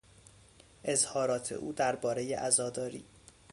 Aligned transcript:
اظهارات 0.83 1.51
او 1.51 1.73
دربارهی 1.73 2.33
عزاداری 2.33 3.05